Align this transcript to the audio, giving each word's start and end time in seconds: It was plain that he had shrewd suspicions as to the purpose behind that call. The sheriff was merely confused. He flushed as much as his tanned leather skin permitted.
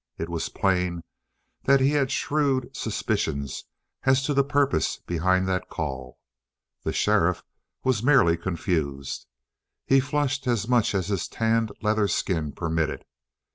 It 0.17 0.29
was 0.29 0.49
plain 0.49 1.03
that 1.65 1.79
he 1.79 1.91
had 1.91 2.09
shrewd 2.09 2.75
suspicions 2.75 3.65
as 4.01 4.23
to 4.25 4.33
the 4.33 4.43
purpose 4.43 4.97
behind 4.97 5.47
that 5.47 5.69
call. 5.69 6.17
The 6.81 6.91
sheriff 6.91 7.43
was 7.83 8.01
merely 8.01 8.35
confused. 8.35 9.27
He 9.85 9.99
flushed 9.99 10.47
as 10.47 10.67
much 10.67 10.95
as 10.95 11.09
his 11.09 11.27
tanned 11.27 11.71
leather 11.83 12.07
skin 12.07 12.51
permitted. 12.51 13.05